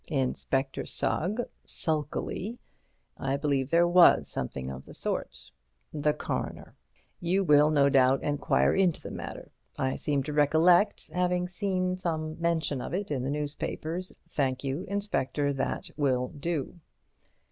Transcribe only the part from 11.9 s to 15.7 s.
some mention of it in the newspapers. Thank you, Inspector,